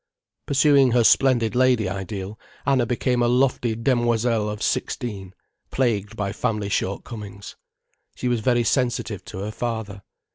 [0.47, 5.35] Pursuing her splendid lady ideal, Anna became a lofty demoiselle of sixteen,
[5.69, 7.55] plagued by family shortcomings.
[8.15, 10.01] She was very sensitive to her father.